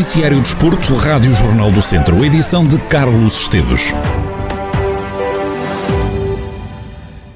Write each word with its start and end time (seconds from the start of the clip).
Noticiário 0.00 0.40
Desporto, 0.40 0.94
Rádio 0.94 1.34
Jornal 1.34 1.70
do 1.70 1.82
Centro, 1.82 2.24
edição 2.24 2.66
de 2.66 2.80
Carlos 2.84 3.42
Esteves. 3.42 3.92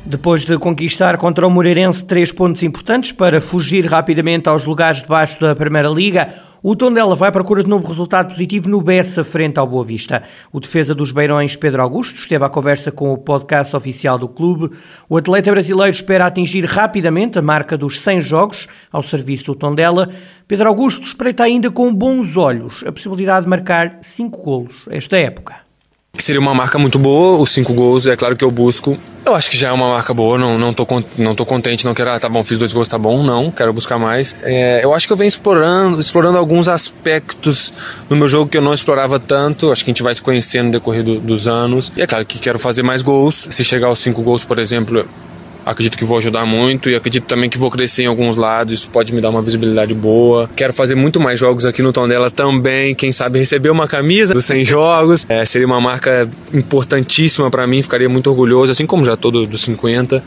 Depois 0.07 0.47
de 0.47 0.57
conquistar 0.57 1.19
contra 1.19 1.47
o 1.47 1.51
Moreirense 1.51 2.03
três 2.03 2.33
pontos 2.33 2.63
importantes 2.63 3.13
para 3.13 3.39
fugir 3.39 3.85
rapidamente 3.85 4.49
aos 4.49 4.65
lugares 4.65 5.03
de 5.03 5.09
baixo 5.09 5.39
da 5.39 5.55
Primeira 5.55 5.91
Liga, 5.91 6.33
o 6.67 6.75
Tondela 6.75 7.15
vai 7.15 7.29
à 7.29 7.33
procura 7.33 7.63
de 7.63 7.69
novo 7.69 7.87
resultado 7.87 8.29
positivo 8.29 8.71
no 8.71 8.81
Bessa 8.81 9.23
frente 9.23 9.59
ao 9.59 9.67
Boa 9.67 9.85
Vista. 9.85 10.23
O 10.51 10.59
defesa 10.59 10.95
dos 10.95 11.13
Beirões, 11.13 11.57
Pedro 11.57 11.83
Augusto, 11.83 12.17
esteve 12.17 12.43
à 12.43 12.49
conversa 12.49 12.91
com 12.91 13.13
o 13.13 13.19
podcast 13.19 13.77
oficial 13.77 14.17
do 14.17 14.27
clube. 14.27 14.75
O 15.07 15.19
atleta 15.19 15.51
brasileiro 15.51 15.91
espera 15.91 16.25
atingir 16.25 16.65
rapidamente 16.65 17.39
a 17.39 17.43
marca 17.43 17.77
dos 17.77 18.01
100 18.01 18.23
jogos 18.23 18.67
ao 18.91 19.03
serviço 19.03 19.45
do 19.45 19.55
Tondela. 19.55 20.09
Pedro 20.49 20.71
Augusto 20.71 21.03
espreita 21.03 21.43
ainda 21.43 21.71
com 21.71 21.95
bons 21.95 22.39
olhos 22.39 22.83
a 22.87 22.91
possibilidade 22.91 23.45
de 23.45 23.51
marcar 23.51 23.99
5 24.01 24.41
golos 24.41 24.89
esta 24.89 25.19
época. 25.19 25.64
Seria 26.19 26.41
uma 26.41 26.55
marca 26.55 26.79
muito 26.79 26.99
boa, 26.99 27.39
os 27.39 27.51
cinco 27.51 27.75
gols, 27.75 28.07
é 28.07 28.17
claro 28.17 28.37
que 28.37 28.45
eu 28.45 28.51
busco. 28.51 28.97
Eu 29.27 29.35
acho 29.35 29.51
que 29.51 29.57
já 29.57 29.69
é 29.69 29.73
uma 29.73 29.89
marca 29.89 30.13
boa, 30.15 30.39
não, 30.39 30.59
não, 30.59 30.73
tô, 30.73 30.87
não 31.19 31.35
tô 31.35 31.45
contente, 31.45 31.85
não 31.85 31.95
quero, 31.95 32.11
ah, 32.11 32.21
tá 32.21 32.29
bom, 32.29 32.45
fiz 32.45 32.59
dois 32.59 32.73
gols, 32.73 32.87
tá 32.87 32.99
bom, 32.99 33.23
não, 33.23 33.51
quero 33.51 33.73
buscar 33.73 33.99
mais. 33.99 34.37
É, 34.43 34.85
eu 34.85 34.95
acho 34.95 35.07
que 35.07 35.13
eu 35.13 35.17
venho 35.17 35.29
explorando, 35.29 35.99
explorando 35.99 36.39
alguns 36.39 36.69
aspectos 36.69 37.73
no 38.09 38.17
meu 38.17 38.29
jogo 38.29 38.51
que 38.51 38.57
eu 38.57 38.63
não 38.63 38.75
explorava 38.75 39.19
tanto, 39.19 39.73
acho 39.73 39.85
que 39.85 39.91
a 39.91 39.93
gente 39.93 40.03
vai 40.03 40.15
se 40.15 40.23
conhecendo 40.23 40.67
no 40.67 40.73
decorrer 40.73 41.03
do, 41.03 41.19
dos 41.19 41.49
anos. 41.49 41.91
E 41.97 42.03
é 42.03 42.07
claro 42.07 42.25
que 42.25 42.39
quero 42.39 42.59
fazer 42.59 42.83
mais 42.83 43.03
gols, 43.03 43.49
se 43.51 43.65
chegar 43.65 43.89
aos 43.89 43.99
cinco 43.99 44.23
gols, 44.23 44.45
por 44.45 44.59
exemplo, 44.59 45.07
acredito 45.65 45.97
que 45.97 46.05
vou 46.05 46.19
ajudar 46.19 46.45
muito 46.45 46.91
e 46.91 46.95
acredito 46.95 47.25
também 47.25 47.49
que 47.49 47.59
vou 47.59 47.71
crescer 47.71 48.03
em 48.03 48.07
alguns 48.07 48.37
lados, 48.37 48.73
isso 48.73 48.89
pode 48.89 49.13
me 49.13 49.21
dar 49.21 49.31
uma 49.31 49.43
visibilidade 49.43 49.95
boa. 49.95 50.49
Quero 50.55 50.73
fazer 50.73 50.95
muito 50.95 51.21
mais 51.21 51.39
jogos 51.39 51.65
aqui 51.65 51.83
no 51.83 51.93
Tondela 51.93 52.31
também, 52.31 52.95
quem 52.95 53.13
sabe 53.13 53.39
receber 53.39 53.71
uma 53.71 53.87
camisa 53.87 54.35
dos 54.35 54.45
100 54.45 54.65
jogos, 54.65 55.27
é, 55.29 55.45
seria 55.45 55.67
uma 55.67 55.81
marca 55.81 56.29
importantíssima 56.53 57.51
para 57.51 57.67
mim, 57.67 57.83
ficaria 57.83 58.09
muito 58.09 58.29
orgulhoso, 58.29 58.73
assim 58.73 58.87
como 58.87 59.05
já 59.05 59.17
todo 59.17 59.47
dos 59.47 59.63
50. 59.63 60.23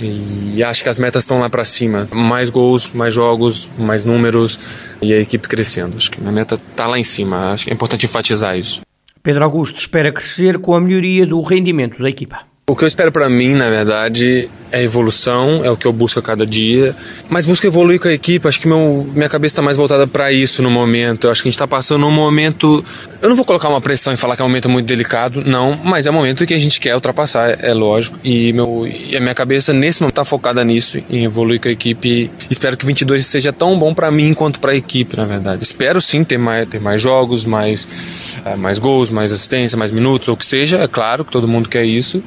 E 0.00 0.62
acho 0.62 0.82
que 0.82 0.88
as 0.88 0.98
metas 0.98 1.24
estão 1.24 1.40
lá 1.40 1.50
para 1.50 1.64
cima. 1.64 2.06
Mais 2.12 2.50
gols, 2.50 2.90
mais 2.94 3.12
jogos, 3.12 3.68
mais 3.76 4.04
números 4.04 4.58
e 5.02 5.12
a 5.12 5.18
equipe 5.18 5.48
crescendo. 5.48 5.96
Acho 5.96 6.12
que 6.12 6.24
a 6.24 6.30
meta 6.30 6.54
está 6.54 6.86
lá 6.86 6.98
em 6.98 7.04
cima. 7.04 7.50
Acho 7.52 7.64
que 7.64 7.70
é 7.70 7.74
importante 7.74 8.06
enfatizar 8.06 8.56
isso. 8.56 8.80
Pedro 9.22 9.42
Augusto 9.42 9.78
espera 9.78 10.12
crescer 10.12 10.58
com 10.58 10.74
a 10.74 10.80
melhoria 10.80 11.26
do 11.26 11.40
rendimento 11.42 12.00
da 12.00 12.08
equipa. 12.08 12.40
O 12.68 12.76
que 12.76 12.84
eu 12.84 12.88
espero 12.88 13.10
para 13.10 13.28
mim, 13.28 13.54
na 13.54 13.68
verdade, 13.68 14.48
é 14.70 14.82
evolução, 14.82 15.64
é 15.64 15.70
o 15.70 15.76
que 15.76 15.86
eu 15.86 15.92
busco 15.92 16.18
a 16.18 16.22
cada 16.22 16.46
dia. 16.46 16.94
Mas 17.28 17.46
busco 17.46 17.66
evoluir 17.66 18.00
com 18.00 18.08
a 18.08 18.12
equipe, 18.12 18.46
acho 18.48 18.60
que 18.60 18.68
meu, 18.68 19.08
minha 19.14 19.28
cabeça 19.28 19.54
está 19.54 19.62
mais 19.62 19.76
voltada 19.76 20.06
para 20.06 20.32
isso 20.32 20.62
no 20.62 20.70
momento. 20.70 21.26
Eu 21.26 21.30
acho 21.30 21.42
que 21.42 21.48
a 21.48 21.50
gente 21.50 21.56
está 21.56 21.66
passando 21.66 22.06
um 22.06 22.10
momento. 22.10 22.84
Eu 23.22 23.28
não 23.28 23.36
vou 23.36 23.44
colocar 23.44 23.68
uma 23.68 23.80
pressão 23.80 24.12
e 24.12 24.16
falar 24.16 24.36
que 24.36 24.42
é 24.42 24.44
um 24.44 24.48
momento 24.48 24.68
muito 24.68 24.86
delicado, 24.86 25.42
não, 25.44 25.76
mas 25.76 26.06
é 26.06 26.10
um 26.10 26.14
momento 26.14 26.46
que 26.46 26.54
a 26.54 26.58
gente 26.58 26.80
quer 26.80 26.94
ultrapassar, 26.94 27.58
é 27.62 27.72
lógico. 27.72 28.18
E, 28.22 28.52
meu, 28.52 28.86
e 28.86 29.16
a 29.16 29.20
minha 29.20 29.34
cabeça 29.34 29.72
nesse 29.72 30.00
momento 30.00 30.12
está 30.12 30.24
focada 30.24 30.64
nisso, 30.64 30.98
em 31.10 31.24
evoluir 31.24 31.60
com 31.60 31.68
a 31.68 31.72
equipe. 31.72 32.30
Espero 32.50 32.76
que 32.76 32.86
22 32.86 33.26
seja 33.26 33.52
tão 33.52 33.78
bom 33.78 33.94
para 33.94 34.10
mim 34.10 34.34
quanto 34.34 34.60
para 34.60 34.72
a 34.72 34.76
equipe, 34.76 35.16
na 35.16 35.24
verdade. 35.24 35.64
Espero 35.64 36.00
sim 36.00 36.24
ter 36.24 36.38
mais, 36.38 36.68
ter 36.68 36.80
mais 36.80 37.00
jogos, 37.00 37.44
mais, 37.44 37.86
uh, 38.44 38.56
mais 38.56 38.78
gols, 38.78 39.10
mais 39.10 39.32
assistência, 39.32 39.76
mais 39.76 39.90
minutos, 39.90 40.28
ou 40.28 40.34
o 40.34 40.36
que 40.36 40.46
seja. 40.46 40.78
É 40.78 40.88
claro 40.88 41.24
que 41.24 41.32
todo 41.32 41.48
mundo 41.48 41.68
quer 41.68 41.84
isso 41.84 42.22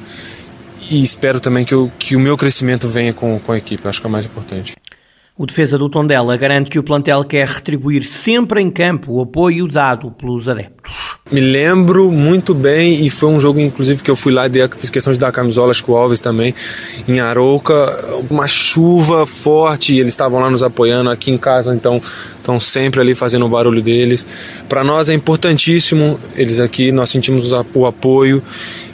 e 0.89 1.03
espero 1.03 1.39
também 1.39 1.65
que, 1.65 1.73
eu, 1.73 1.91
que 1.99 2.15
o 2.15 2.19
meu 2.19 2.37
crescimento 2.37 2.87
venha 2.87 3.13
com, 3.13 3.39
com 3.39 3.51
a 3.51 3.57
equipe, 3.57 3.87
acho 3.87 3.99
que 3.99 4.07
é 4.07 4.09
o 4.09 4.11
mais 4.11 4.25
importante. 4.25 4.75
O 5.37 5.45
defesa 5.45 5.77
do 5.77 5.89
Tondela 5.89 6.37
garante 6.37 6.69
que 6.69 6.77
o 6.77 6.83
plantel 6.83 7.23
quer 7.23 7.47
retribuir 7.47 8.03
sempre 8.03 8.61
em 8.61 8.69
campo 8.69 9.13
o 9.13 9.21
apoio 9.21 9.67
dado 9.67 10.11
pelos 10.11 10.47
adeptos. 10.47 10.93
Me 11.31 11.39
lembro 11.39 12.11
muito 12.11 12.53
bem 12.53 13.05
e 13.05 13.09
foi 13.09 13.29
um 13.29 13.39
jogo 13.39 13.59
inclusive 13.59 14.03
que 14.03 14.11
eu 14.11 14.15
fui 14.15 14.33
lá 14.33 14.45
e 14.45 14.51
fiz 14.77 14.89
questão 14.89 15.11
de 15.11 15.17
dar 15.17 15.31
camisolas 15.31 15.81
com 15.81 15.93
o 15.93 15.95
Alves 15.95 16.19
também 16.19 16.53
em 17.07 17.21
Arouca, 17.21 17.73
uma 18.29 18.47
chuva 18.47 19.25
forte 19.25 19.95
e 19.95 19.99
eles 19.99 20.13
estavam 20.13 20.41
lá 20.41 20.49
nos 20.49 20.61
apoiando 20.61 21.09
aqui 21.09 21.31
em 21.31 21.37
casa, 21.37 21.73
então 21.73 22.01
estão 22.35 22.59
sempre 22.59 22.99
ali 22.99 23.15
fazendo 23.15 23.45
o 23.45 23.49
barulho 23.49 23.81
deles. 23.81 24.27
Para 24.67 24.83
nós 24.83 25.09
é 25.09 25.13
importantíssimo 25.13 26.19
eles 26.35 26.59
aqui, 26.59 26.91
nós 26.91 27.09
sentimos 27.09 27.51
o 27.51 27.85
apoio 27.85 28.43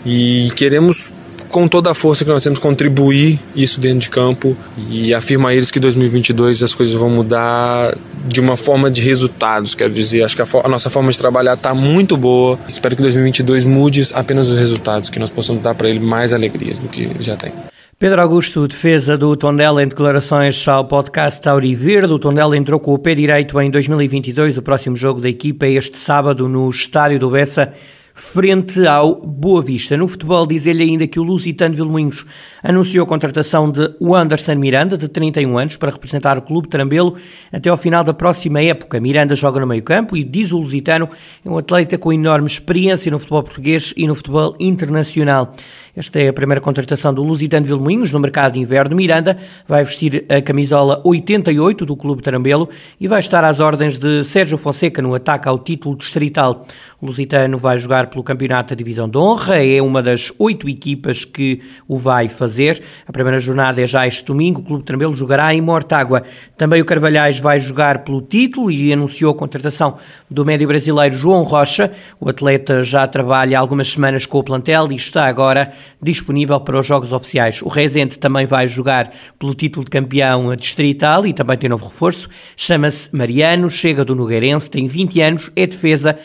e 0.06 0.50
queremos 0.56 1.11
com 1.50 1.68
toda 1.68 1.91
a 1.91 1.94
força 1.94 2.24
que 2.24 2.31
nós 2.31 2.44
temos, 2.44 2.59
contribuir 2.59 3.40
isso 3.56 3.80
dentro 3.80 4.00
de 4.00 4.09
campo 4.09 4.56
e 4.90 5.13
afirmar 5.13 5.53
eles 5.53 5.72
que 5.72 5.80
2022 5.80 6.63
as 6.63 6.75
coisas 6.75 6.96
vão 6.96 7.09
mudar 7.09 7.96
de 8.28 8.40
uma 8.40 8.58
forma 8.58 8.91
de 8.91 9.02
resultados, 9.02 9.74
quero 9.74 9.94
dizer. 9.94 10.24
Acho 10.24 10.35
que 10.35 10.41
a, 10.41 10.46
a 10.63 10.68
nossa 10.68 10.90
forma 10.90 11.12
de 11.12 11.18
trabalhar 11.18 11.53
está 11.53 11.74
muito 11.74 12.18
boa. 12.18 12.59
Espero 12.68 12.96
que 12.96 13.02
2022 13.02 13.66
mude 13.66 14.08
apenas 14.13 14.47
os 14.47 14.58
resultados, 14.58 15.09
que 15.09 15.19
nós 15.19 15.30
possamos 15.30 15.62
dar 15.62 15.75
para 15.75 15.90
ele 15.90 16.00
mais 16.00 16.34
alegrias 16.34 16.80
do 16.80 16.88
que 16.88 17.09
já 17.19 17.35
tem. 17.35 17.52
Pedro 18.00 18.22
Augusto, 18.22 18.68
defesa 18.68 19.18
do 19.18 19.35
Tondela 19.35 19.81
em 19.81 19.88
declarações 19.88 20.68
ao 20.68 20.85
podcast 20.85 21.41
Tauri 21.41 21.74
Verde. 21.74 22.14
O 22.14 22.19
Tondela 22.19 22.56
entrou 22.56 22.79
com 22.79 22.94
o 22.94 23.00
pé 23.00 23.16
direito 23.16 23.59
em 23.59 23.72
2022. 23.72 24.56
O 24.56 24.62
próximo 24.62 24.96
jogo 24.96 25.19
da 25.19 25.28
equipa 25.28 25.66
é 25.66 25.72
este 25.72 25.97
sábado 25.97 26.47
no 26.47 26.69
Estádio 26.69 27.18
do 27.18 27.31
Bessa 27.31 27.74
frente 28.17 28.85
ao 28.88 29.16
Boa 29.16 29.61
Vista. 29.61 29.95
No 29.95 30.07
futebol, 30.07 30.47
diz 30.47 30.66
ele 30.66 30.81
ainda 30.81 31.05
que 31.05 31.19
o 31.19 31.23
Lusitano 31.23 31.75
Vilmoinhos 31.75 32.25
anunciou 32.63 33.05
a 33.05 33.07
contratação 33.07 33.69
de 33.69 33.94
Anderson 34.01 34.55
Miranda, 34.55 34.97
de 34.97 35.07
31 35.07 35.55
anos, 35.55 35.78
para 35.78 35.91
representar 35.91 36.35
o 36.35 36.41
Clube 36.41 36.67
Trambelo 36.67 37.16
até 37.53 37.69
ao 37.69 37.78
final 37.78 38.03
da 38.03 38.16
próxima 38.16 38.59
época. 38.59 39.00
Miranda 39.00 39.35
joga 39.35 39.59
no 39.59 39.67
meio 39.67 39.83
campo 39.83 40.17
e, 40.17 40.23
diz 40.23 40.51
o 40.51 40.57
Lusitano, 40.57 41.07
é 41.45 41.50
um 41.50 41.59
atleta 41.59 41.95
com 41.95 42.11
enorme 42.11 42.47
experiência 42.47 43.11
no 43.11 43.19
futebol 43.19 43.44
português 43.44 43.94
e 43.95 44.07
no 44.07 44.16
futebol 44.16 44.55
internacional. 44.59 45.53
Esta 45.95 46.19
é 46.19 46.28
a 46.28 46.34
primeira 46.34 46.59
contratação 46.59 47.13
do 47.13 47.23
Lusitano 47.23 47.67
Vilmoinhos 47.67 48.11
no 48.11 48.19
mercado 48.19 48.53
de 48.53 48.59
inverno. 48.59 48.95
Miranda 48.95 49.38
vai 49.67 49.84
vestir 49.84 50.25
a 50.28 50.41
camisola 50.41 51.01
88 51.05 51.85
do 51.85 51.95
Clube 51.95 52.23
Trambelo 52.23 52.67
e 52.99 53.07
vai 53.07 53.19
estar 53.19 53.44
às 53.44 53.59
ordens 53.59 53.99
de 53.99 54.23
Sérgio 54.23 54.57
Fonseca 54.57 55.03
no 55.03 55.13
ataque 55.13 55.47
ao 55.47 55.59
título 55.59 55.95
distrital. 55.95 56.66
O 56.99 57.05
Lusitano 57.05 57.57
vai 57.57 57.78
jogar 57.78 58.06
pelo 58.07 58.23
Campeonato 58.23 58.73
da 58.73 58.78
Divisão 58.78 59.07
de 59.07 59.18
Honra, 59.18 59.63
é 59.63 59.81
uma 59.81 60.01
das 60.01 60.34
oito 60.40 60.68
equipas 60.68 61.23
que 61.23 61.62
o 61.88 61.97
vai 61.97 62.28
fazer. 62.29 62.81
A 63.06 63.12
primeira 63.12 63.40
jornada 63.40 63.81
é 63.81 63.85
já 63.85 64.07
este 64.07 64.25
domingo, 64.25 64.62
o 64.62 64.63
Clube 64.63 64.84
Trambelo 64.84 65.13
jogará 65.13 65.53
em 65.53 65.62
Mortágua. 65.62 66.23
Também 66.57 66.81
o 66.81 66.85
Carvalhais 66.85 67.40
vai 67.40 67.59
jogar 67.59 68.00
pelo 68.00 68.22
título 68.22 68.72
e 68.72 68.91
anunciou 68.91 69.31
a 69.31 69.35
contratação 69.35 69.97
do 70.29 70.46
médio 70.46 70.67
brasileiro 70.67 71.16
João 71.16 71.44
Rocha. 71.44 71.91
O 72.19 72.29
atleta 72.29 72.84
já 72.84 73.06
trabalha 73.06 73.57
há 73.57 73.62
algumas 73.62 73.91
semanas 73.91 74.25
com 74.25 74.40
o 74.40 74.44
plantel 74.44 74.91
e 74.91 74.96
está 74.96 75.25
agora 75.25 75.72
disponível 76.01 76.59
para 76.59 76.79
os 76.79 76.88
jogos 76.88 77.13
oficiais. 77.13 77.62
O 77.62 77.67
Rezende 77.67 78.17
também 78.17 78.46
vai 78.46 78.67
jogar 78.67 79.12
pelo 79.38 79.53
título 79.53 79.85
de 79.85 79.91
campeão 79.91 80.56
distrital 80.56 81.25
e 81.25 81.34
também 81.34 81.57
tem 81.57 81.69
novo 81.69 81.85
reforço. 81.85 82.29
Chama-se 82.56 83.16
Mariano, 83.16 83.69
chega 83.69 84.03
do 84.03 84.16
Nogueirense, 84.16 84.69
tem 84.69 84.88
20 84.88 85.22
anos, 85.22 85.51
é 85.56 85.66
defesa, 85.66 86.17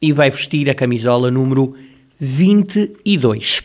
e 0.00 0.12
vai 0.12 0.30
vestir 0.30 0.68
a 0.70 0.74
camisola 0.74 1.30
número 1.30 1.74
22. 2.18 3.62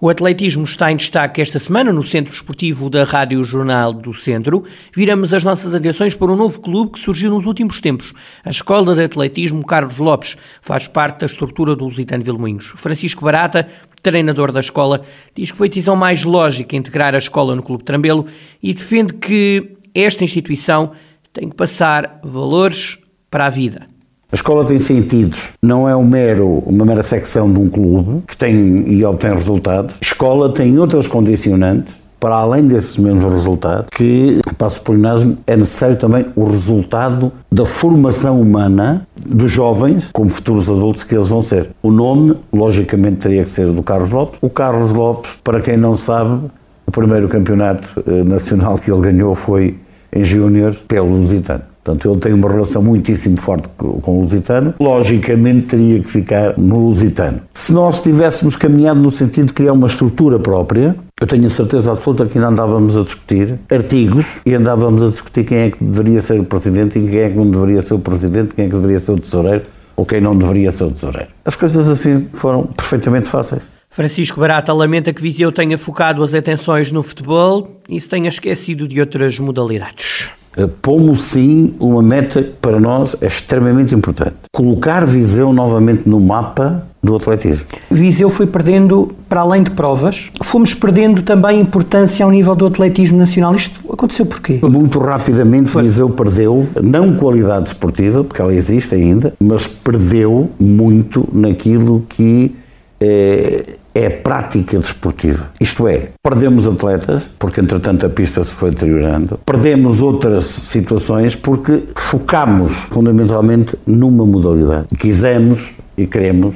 O 0.00 0.08
atletismo 0.08 0.62
está 0.62 0.92
em 0.92 0.96
destaque 0.96 1.40
esta 1.40 1.58
semana 1.58 1.92
no 1.92 2.04
Centro 2.04 2.32
Esportivo 2.32 2.88
da 2.88 3.02
Rádio 3.02 3.42
Jornal 3.42 3.92
do 3.92 4.14
Centro. 4.14 4.62
Viramos 4.94 5.34
as 5.34 5.42
nossas 5.42 5.74
atenções 5.74 6.14
para 6.14 6.30
um 6.30 6.36
novo 6.36 6.60
clube 6.60 6.92
que 6.92 7.00
surgiu 7.00 7.32
nos 7.32 7.46
últimos 7.46 7.80
tempos. 7.80 8.14
A 8.44 8.50
Escola 8.50 8.94
de 8.94 9.02
Atletismo 9.02 9.66
Carlos 9.66 9.98
Lopes 9.98 10.36
faz 10.62 10.86
parte 10.86 11.18
da 11.18 11.26
estrutura 11.26 11.74
do 11.74 11.84
Lusitano 11.84 12.22
Vilmoinhos. 12.22 12.74
Francisco 12.76 13.24
Barata, 13.24 13.68
treinador 14.00 14.52
da 14.52 14.60
escola, 14.60 15.04
diz 15.34 15.50
que 15.50 15.58
foi 15.58 15.66
a 15.66 15.70
decisão 15.70 15.96
mais 15.96 16.22
lógica 16.22 16.76
integrar 16.76 17.16
a 17.16 17.18
escola 17.18 17.56
no 17.56 17.62
Clube 17.64 17.82
Trambelo 17.82 18.24
e 18.62 18.72
defende 18.72 19.14
que 19.14 19.78
esta 19.92 20.22
instituição 20.22 20.92
tem 21.32 21.48
que 21.48 21.56
passar 21.56 22.20
valores 22.22 22.98
para 23.28 23.46
a 23.46 23.50
vida. 23.50 23.97
A 24.30 24.34
escola 24.34 24.62
tem 24.62 24.78
sentidos, 24.78 25.52
não 25.62 25.88
é 25.88 25.96
um 25.96 26.06
mero, 26.06 26.62
uma 26.66 26.84
mera 26.84 27.02
secção 27.02 27.50
de 27.50 27.58
um 27.58 27.70
clube 27.70 28.24
que 28.28 28.36
tem 28.36 28.84
e 28.86 29.02
obtém 29.02 29.32
resultados. 29.32 29.94
A 29.94 30.04
escola 30.04 30.52
tem 30.52 30.78
outras 30.78 31.08
condicionantes 31.08 31.94
para 32.20 32.34
além 32.34 32.66
desses 32.66 32.98
mesmos 32.98 33.32
resultados, 33.32 33.86
que, 33.90 34.38
passo 34.58 34.82
por 34.82 34.96
ginásio, 34.96 35.38
é 35.46 35.56
necessário 35.56 35.96
também 35.96 36.26
o 36.36 36.44
resultado 36.44 37.32
da 37.50 37.64
formação 37.64 38.38
humana 38.38 39.06
dos 39.16 39.50
jovens, 39.50 40.10
como 40.12 40.28
futuros 40.28 40.68
adultos 40.68 41.04
que 41.04 41.14
eles 41.14 41.28
vão 41.28 41.40
ser. 41.40 41.70
O 41.82 41.90
nome, 41.90 42.36
logicamente, 42.52 43.20
teria 43.20 43.44
que 43.44 43.50
ser 43.50 43.72
do 43.72 43.82
Carlos 43.82 44.10
Lopes. 44.10 44.38
O 44.42 44.50
Carlos 44.50 44.92
Lopes, 44.92 45.38
para 45.42 45.60
quem 45.60 45.78
não 45.78 45.96
sabe, 45.96 46.50
o 46.86 46.90
primeiro 46.90 47.30
campeonato 47.30 48.02
eh, 48.06 48.24
nacional 48.24 48.76
que 48.76 48.90
ele 48.90 49.00
ganhou 49.00 49.34
foi 49.34 49.78
em 50.12 50.22
Júnior 50.22 50.74
pelo 50.86 51.16
Lusitano. 51.16 51.62
Portanto, 51.88 52.10
ele 52.10 52.20
tem 52.20 52.32
uma 52.34 52.50
relação 52.50 52.82
muitíssimo 52.82 53.38
forte 53.38 53.66
com 53.78 54.18
o 54.18 54.22
Lusitano. 54.22 54.74
Logicamente, 54.78 55.68
teria 55.68 56.00
que 56.00 56.10
ficar 56.10 56.58
no 56.58 56.88
Lusitano. 56.88 57.40
Se 57.54 57.72
nós 57.72 58.02
tivéssemos 58.02 58.54
caminhado 58.56 59.00
no 59.00 59.10
sentido 59.10 59.46
de 59.46 59.52
criar 59.54 59.72
uma 59.72 59.86
estrutura 59.86 60.38
própria, 60.38 60.94
eu 61.18 61.26
tenho 61.26 61.46
a 61.46 61.50
certeza 61.50 61.92
absoluta 61.92 62.26
que 62.26 62.36
ainda 62.36 62.50
andávamos 62.50 62.94
a 62.94 63.02
discutir 63.02 63.54
artigos 63.70 64.26
e 64.44 64.54
andávamos 64.54 65.02
a 65.02 65.06
discutir 65.06 65.44
quem 65.44 65.58
é 65.58 65.70
que 65.70 65.82
deveria 65.82 66.20
ser 66.20 66.38
o 66.38 66.44
presidente 66.44 66.98
e 66.98 67.08
quem 67.08 67.20
é 67.20 67.30
que 67.30 67.36
não 67.36 67.50
deveria 67.50 67.80
ser 67.80 67.94
o 67.94 67.98
presidente, 67.98 68.54
quem 68.54 68.66
é 68.66 68.68
que 68.68 68.74
deveria 68.74 69.00
ser 69.00 69.12
o 69.12 69.18
tesoureiro 69.18 69.62
ou 69.96 70.04
quem 70.04 70.20
não 70.20 70.36
deveria 70.36 70.70
ser 70.70 70.84
o 70.84 70.90
tesoureiro. 70.90 71.28
As 71.42 71.56
coisas 71.56 71.88
assim 71.88 72.28
foram 72.34 72.66
perfeitamente 72.66 73.28
fáceis. 73.28 73.62
Francisco 73.88 74.38
Barata 74.38 74.74
lamenta 74.74 75.12
que 75.12 75.22
Viseu 75.22 75.50
tenha 75.50 75.78
focado 75.78 76.22
as 76.22 76.34
atenções 76.34 76.90
no 76.90 77.02
futebol 77.02 77.80
e 77.88 77.98
se 77.98 78.08
tenha 78.08 78.28
esquecido 78.28 78.86
de 78.86 79.00
outras 79.00 79.38
modalidades. 79.38 80.30
Eh, 80.56 80.68
Pomos 80.82 81.22
sim 81.22 81.74
uma 81.78 82.02
meta 82.02 82.42
que 82.42 82.52
para 82.60 82.78
nós 82.80 83.16
é 83.20 83.26
extremamente 83.26 83.94
importante. 83.94 84.34
Colocar 84.52 85.04
Viseu 85.06 85.52
novamente 85.52 86.08
no 86.08 86.18
mapa 86.20 86.84
do 87.02 87.14
atletismo. 87.14 87.64
Viseu 87.90 88.28
foi 88.28 88.46
perdendo, 88.46 89.10
para 89.28 89.40
além 89.40 89.62
de 89.62 89.70
provas, 89.70 90.32
fomos 90.42 90.74
perdendo 90.74 91.22
também 91.22 91.60
importância 91.60 92.24
ao 92.24 92.30
nível 92.30 92.56
do 92.56 92.66
atletismo 92.66 93.16
nacional. 93.18 93.54
Isto 93.54 93.80
aconteceu 93.92 94.26
porquê? 94.26 94.58
Muito 94.62 94.98
rapidamente 94.98 95.76
Viseu 95.76 96.10
perdeu, 96.10 96.66
não 96.82 97.14
qualidade 97.14 97.68
esportiva, 97.68 98.24
porque 98.24 98.42
ela 98.42 98.52
existe 98.52 98.94
ainda, 98.94 99.32
mas 99.38 99.66
perdeu 99.66 100.50
muito 100.58 101.28
naquilo 101.32 102.04
que 102.08 102.54
é, 103.00 103.77
é 103.98 104.08
prática 104.08 104.78
desportiva. 104.78 105.50
Isto 105.60 105.88
é, 105.88 106.10
perdemos 106.22 106.66
atletas, 106.66 107.28
porque 107.38 107.60
entretanto 107.60 108.06
a 108.06 108.08
pista 108.08 108.42
se 108.44 108.54
foi 108.54 108.70
deteriorando, 108.70 109.38
perdemos 109.44 110.00
outras 110.00 110.44
situações 110.44 111.34
porque 111.34 111.82
focamos 111.96 112.72
fundamentalmente 112.90 113.76
numa 113.86 114.24
modalidade. 114.24 114.88
Quisemos 114.96 115.72
e 115.96 116.06
queremos 116.06 116.54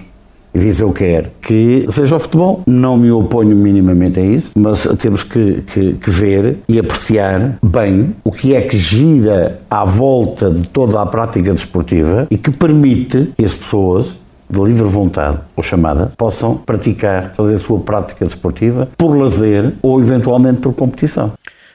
e 0.54 0.58
Viseu 0.58 0.92
quer 0.92 1.32
que 1.40 1.86
seja 1.88 2.16
o 2.16 2.20
futebol. 2.20 2.62
Não 2.66 2.96
me 2.96 3.10
oponho 3.10 3.56
minimamente 3.56 4.20
a 4.20 4.22
isso, 4.22 4.52
mas 4.54 4.86
temos 4.98 5.22
que, 5.22 5.62
que, 5.62 5.94
que, 5.94 6.10
ver 6.10 6.58
e 6.68 6.78
apreciar 6.78 7.58
bem 7.62 8.14
o 8.22 8.30
que 8.30 8.54
é 8.54 8.60
que 8.60 8.76
gira 8.76 9.60
à 9.70 9.84
volta 9.84 10.50
de 10.50 10.68
toda 10.68 11.00
a 11.00 11.06
prática 11.06 11.52
desportiva 11.52 12.26
e 12.30 12.36
que 12.36 12.50
permite 12.50 13.32
que 13.36 13.44
as 13.44 13.54
pessoas 13.54 14.16
de 14.52 14.60
livre 14.60 14.86
vontade 14.86 15.38
ou 15.56 15.62
chamada 15.62 16.12
possam 16.16 16.58
praticar, 16.58 17.32
fazer 17.32 17.54
a 17.54 17.58
sua 17.58 17.80
prática 17.80 18.26
desportiva 18.26 18.86
por 18.98 19.16
lazer 19.16 19.72
ou 19.80 19.98
eventualmente 19.98 20.60
por 20.60 20.74
competição. 20.74 21.32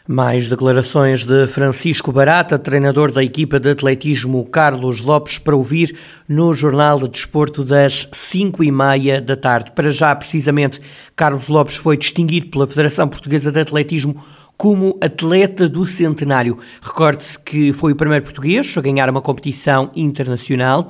Mais 0.08 0.48
declarações 0.48 1.26
de 1.26 1.48
Francisco 1.48 2.14
Barata, 2.14 2.58
treinador 2.58 3.12
da 3.12 3.22
equipa 3.22 3.60
de 3.60 3.72
atletismo 3.72 4.46
Carlos 4.46 5.02
Lopes, 5.02 5.38
para 5.38 5.56
ouvir 5.56 5.98
no 6.30 6.54
Jornal 6.54 7.00
de 7.00 7.10
Desporto 7.10 7.62
das 7.62 8.08
5 8.14 8.64
e 8.64 8.72
meia 8.72 9.20
da 9.20 9.36
tarde. 9.36 9.72
Para 9.72 9.90
já, 9.90 10.16
precisamente, 10.16 10.80
Carlos 11.14 11.50
Lopes 11.50 11.76
foi 11.76 11.98
distinguido 11.98 12.48
pela 12.48 12.68
Federação 12.68 13.06
Portuguesa 13.10 13.52
de 13.52 13.60
Atletismo 13.60 14.16
como 14.56 14.98
atleta 15.02 15.68
do 15.68 15.86
centenário. 15.86 16.58
Recorde-se 16.82 17.38
que 17.40 17.74
foi 17.74 17.92
o 17.92 17.96
primeiro 17.96 18.24
português 18.24 18.78
a 18.78 18.82
ganhar 18.82 19.10
uma 19.10 19.22
competição 19.22 19.92
internacional. 19.94 20.90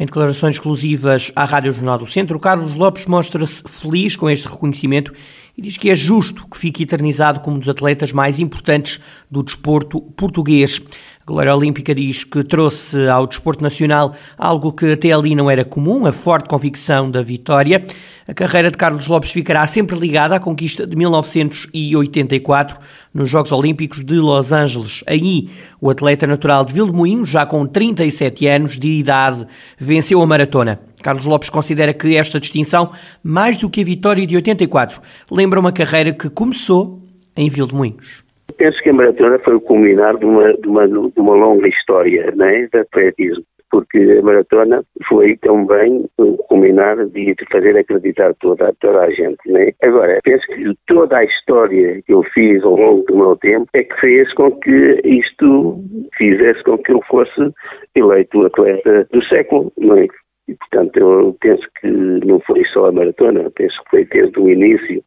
Em 0.00 0.06
declarações 0.06 0.54
exclusivas 0.54 1.30
à 1.36 1.44
Rádio 1.44 1.74
Jornal 1.74 1.98
do 1.98 2.06
Centro, 2.06 2.40
Carlos 2.40 2.74
Lopes 2.74 3.04
mostra-se 3.04 3.62
feliz 3.66 4.16
com 4.16 4.30
este 4.30 4.48
reconhecimento 4.48 5.12
e 5.54 5.60
diz 5.60 5.76
que 5.76 5.90
é 5.90 5.94
justo 5.94 6.48
que 6.48 6.56
fique 6.56 6.84
eternizado 6.84 7.40
como 7.40 7.56
um 7.56 7.58
dos 7.58 7.68
atletas 7.68 8.10
mais 8.10 8.38
importantes 8.38 8.98
do 9.30 9.42
desporto 9.42 10.00
português. 10.00 10.80
A 11.20 11.26
Glória 11.26 11.54
Olímpica 11.54 11.94
diz 11.94 12.24
que 12.24 12.42
trouxe 12.42 13.08
ao 13.08 13.26
desporto 13.26 13.62
nacional 13.62 14.14
algo 14.38 14.72
que 14.72 14.90
até 14.90 15.12
ali 15.12 15.34
não 15.34 15.50
era 15.50 15.66
comum, 15.66 16.06
a 16.06 16.12
forte 16.12 16.48
convicção 16.48 17.10
da 17.10 17.22
vitória. 17.22 17.84
A 18.30 18.34
carreira 18.34 18.70
de 18.70 18.76
Carlos 18.76 19.08
Lopes 19.08 19.32
ficará 19.32 19.66
sempre 19.66 19.98
ligada 19.98 20.36
à 20.36 20.38
conquista 20.38 20.86
de 20.86 20.96
1984 20.96 22.78
nos 23.12 23.28
Jogos 23.28 23.50
Olímpicos 23.50 24.04
de 24.04 24.14
Los 24.14 24.52
Angeles. 24.52 25.02
Aí, 25.04 25.48
o 25.80 25.90
atleta 25.90 26.28
natural 26.28 26.64
de 26.64 26.72
Vilmoinho, 26.72 27.24
já 27.24 27.44
com 27.44 27.66
37 27.66 28.46
anos 28.46 28.78
de 28.78 28.88
idade, 28.88 29.44
venceu 29.76 30.22
a 30.22 30.26
maratona. 30.28 30.78
Carlos 31.02 31.26
Lopes 31.26 31.50
considera 31.50 31.92
que 31.92 32.16
esta 32.16 32.38
distinção, 32.38 32.92
mais 33.20 33.58
do 33.58 33.68
que 33.68 33.80
a 33.80 33.84
vitória 33.84 34.24
de 34.24 34.36
84, 34.36 35.02
lembra 35.28 35.58
uma 35.58 35.72
carreira 35.72 36.12
que 36.12 36.30
começou 36.30 37.00
em 37.36 37.50
Vilmoinhos. 37.50 38.22
Penso 38.56 38.80
que 38.80 38.90
a 38.90 38.92
maratona 38.92 39.40
foi 39.40 39.56
o 39.56 39.60
culminar 39.60 40.16
de 40.16 40.24
uma, 40.24 40.52
de 40.52 40.68
uma, 40.68 40.86
de 40.86 41.20
uma 41.20 41.34
longa 41.34 41.66
história 41.66 42.32
né, 42.36 42.68
de 42.72 42.78
atletismo 42.78 43.42
porque 43.70 43.98
a 43.98 44.22
maratona 44.22 44.82
foi 45.08 45.36
também 45.38 46.04
o 46.18 46.36
culminar 46.48 47.06
de 47.06 47.34
fazer 47.50 47.76
acreditar 47.76 48.34
toda, 48.40 48.72
toda 48.80 49.00
a 49.00 49.10
gente. 49.10 49.38
Né? 49.46 49.72
Agora, 49.82 50.18
penso 50.24 50.46
que 50.48 50.74
toda 50.86 51.18
a 51.18 51.24
história 51.24 52.02
que 52.02 52.12
eu 52.12 52.22
fiz 52.34 52.62
ao 52.64 52.76
longo 52.76 53.04
do 53.04 53.16
meu 53.16 53.36
tempo 53.36 53.68
é 53.74 53.84
que 53.84 54.00
fez 54.00 54.32
com 54.34 54.50
que 54.60 55.00
isto 55.04 55.80
fizesse 56.16 56.62
com 56.64 56.78
que 56.78 56.92
eu 56.92 57.00
fosse 57.08 57.52
eleito 57.94 58.44
atleta 58.46 59.06
do 59.12 59.22
século. 59.24 59.72
É? 59.96 60.06
E, 60.48 60.54
portanto, 60.56 60.96
eu 60.98 61.36
penso 61.40 61.66
que 61.80 61.86
não 61.86 62.40
foi 62.40 62.64
só 62.72 62.86
a 62.86 62.92
maratona, 62.92 63.50
penso 63.52 63.76
que 63.84 63.90
foi 63.90 64.04
desde 64.06 64.40
o 64.40 64.50
início, 64.50 65.02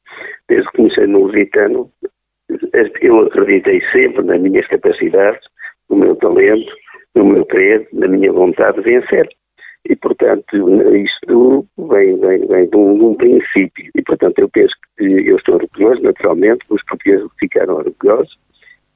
desde 0.47 0.69
que 0.71 0.77
comecei 0.77 1.05
no 1.05 1.23
Lusitano, 1.23 1.89
eu 3.01 3.19
acreditei 3.19 3.81
sempre 3.91 4.23
nas 4.23 4.39
minhas 4.41 4.67
capacidades, 4.67 5.41
no 5.89 5.97
meu 5.97 6.15
talento, 6.15 6.71
no 7.15 7.25
meu 7.25 7.45
querer, 7.45 7.87
na 7.93 8.07
minha 8.07 8.31
vontade 8.31 8.77
de 8.77 8.83
vencer. 8.83 9.27
E, 9.89 9.95
portanto, 9.97 10.45
isto 10.95 11.67
vem, 11.77 12.17
vem, 12.17 12.47
vem 12.47 12.69
de, 12.69 12.77
um, 12.77 12.97
de, 12.97 13.03
um, 13.03 13.15
princípio. 13.15 13.91
E, 13.93 14.01
portanto, 14.01 14.39
eu 14.39 14.49
penso 14.49 14.73
que 14.97 15.05
eu 15.05 15.35
estou 15.35 15.55
orgulhoso, 15.55 16.01
naturalmente, 16.01 16.65
os 16.69 16.81
portugueses 16.85 17.27
ficaram 17.39 17.75
orgulhosos 17.75 18.37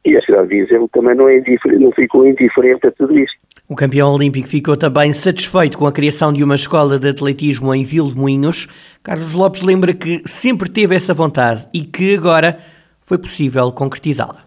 e 0.06 0.16
a 0.16 0.22
cidade 0.22 0.48
de 0.48 0.62
Viseu 0.62 0.88
também 0.94 1.16
não, 1.16 1.28
é 1.28 1.44
não 1.78 1.92
ficou 1.92 2.26
indiferente 2.26 2.88
a 2.88 2.92
tudo 2.92 3.20
isto. 3.20 3.38
O 3.68 3.76
campeão 3.76 4.14
olímpico 4.14 4.48
ficou 4.48 4.78
também 4.78 5.12
satisfeito 5.12 5.78
com 5.78 5.86
a 5.86 5.92
criação 5.92 6.32
de 6.32 6.42
uma 6.42 6.56
escola 6.56 6.98
de 6.98 7.10
atletismo 7.10 7.76
em 7.76 7.84
Vil 7.84 8.08
de 8.08 8.16
Moinhos. 8.16 8.68
Carlos 9.04 9.34
Lopes 9.34 9.62
lembra 9.62 9.94
que 9.94 10.22
sempre 10.26 10.70
teve 10.70 10.96
essa 10.96 11.14
vontade 11.14 11.68
e 11.74 11.82
que 11.82 12.16
agora 12.16 12.58
foi 13.02 13.18
possível 13.18 13.70
concretizá-la. 13.74 14.47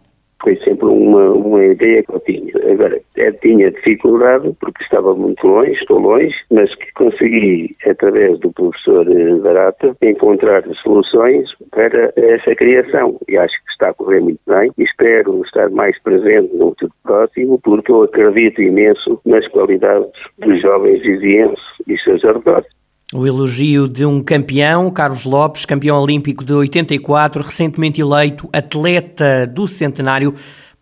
Uma, 1.10 1.30
uma 1.32 1.64
ideia 1.64 2.04
que 2.04 2.14
eu 2.14 2.20
tinha. 2.20 2.52
Agora, 2.72 3.00
é, 3.16 3.32
tinha 3.32 3.70
dificuldade 3.72 4.54
porque 4.60 4.82
estava 4.84 5.12
muito 5.12 5.44
longe, 5.44 5.72
estou 5.72 5.98
longe, 5.98 6.34
mas 6.52 6.72
que 6.76 6.92
consegui, 6.92 7.76
através 7.84 8.38
do 8.38 8.52
professor 8.52 9.10
eh, 9.10 9.34
Barata, 9.40 9.96
encontrar 10.02 10.62
soluções 10.84 11.48
para 11.72 12.12
essa 12.16 12.54
criação. 12.54 13.18
E 13.28 13.36
acho 13.36 13.54
que 13.64 13.72
está 13.72 13.88
a 13.88 13.94
correr 13.94 14.20
muito 14.20 14.40
bem. 14.46 14.70
Espero 14.78 15.42
estar 15.44 15.68
mais 15.70 16.00
presente 16.02 16.54
no 16.54 16.68
futuro 16.68 16.92
próximo, 17.02 17.60
porque 17.64 17.90
eu 17.90 18.04
acredito 18.04 18.62
imenso 18.62 19.20
nas 19.26 19.46
qualidades 19.48 20.10
dos 20.38 20.62
jovens 20.62 21.02
vizienses 21.02 21.58
e 21.88 21.98
seus 21.98 22.24
arredores. 22.24 22.68
O 23.12 23.26
elogio 23.26 23.88
de 23.88 24.06
um 24.06 24.22
campeão, 24.22 24.88
Carlos 24.88 25.24
Lopes, 25.24 25.64
campeão 25.64 26.00
olímpico 26.00 26.44
de 26.44 26.52
84, 26.52 27.42
recentemente 27.42 28.00
eleito 28.00 28.48
atleta 28.52 29.48
do 29.48 29.66
centenário 29.66 30.32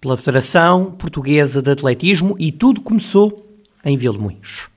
pela 0.00 0.16
Federação 0.16 0.92
Portuguesa 0.92 1.60
de 1.60 1.70
Atletismo 1.70 2.36
e 2.38 2.52
tudo 2.52 2.80
começou 2.80 3.46
em 3.84 3.96
Vilmoinhos. 3.96 4.68